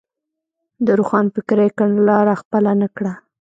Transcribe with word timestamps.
د 0.85 0.87
روښانفکرۍ 0.99 1.69
کڼلاره 1.77 2.35
خپله 2.41 2.71
نه 2.81 2.87
کړه. 2.95 3.13